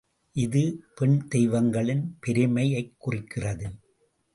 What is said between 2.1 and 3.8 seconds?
பெருமையைக் குறிக்கிறது.